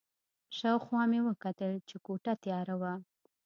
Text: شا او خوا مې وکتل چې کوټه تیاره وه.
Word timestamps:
شا 0.57 0.69
او 0.75 0.79
خوا 0.85 1.01
مې 1.09 1.19
وکتل 1.27 1.71
چې 1.89 1.95
کوټه 2.05 2.33
تیاره 2.43 2.75
وه. 2.81 2.93